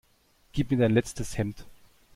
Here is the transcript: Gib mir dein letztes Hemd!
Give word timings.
Gib 0.53 0.71
mir 0.71 0.77
dein 0.77 0.93
letztes 0.95 1.37
Hemd! 1.37 1.67